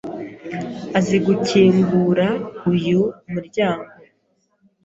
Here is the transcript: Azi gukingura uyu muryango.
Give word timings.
Azi 0.97 1.17
gukingura 1.25 2.27
uyu 2.71 2.99
muryango. 3.31 3.89